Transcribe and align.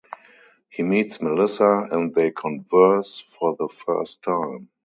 He 0.71 0.81
meets 0.81 1.21
Melissa, 1.21 1.87
and 1.91 2.11
they 2.15 2.31
converse 2.31 3.19
for 3.19 3.55
the 3.55 3.67
first 3.69 4.23
time. 4.23 4.69